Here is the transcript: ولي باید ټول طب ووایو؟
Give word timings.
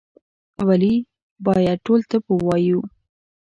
ولي 0.67 0.95
باید 1.45 1.77
ټول 1.85 1.99
طب 2.11 2.23
ووایو؟ 2.27 2.79